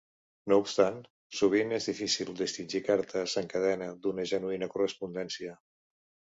[0.51, 0.95] No obstant,
[1.39, 5.57] sovint és difícil distingir cartes en cadena d'una genuïna correspondència.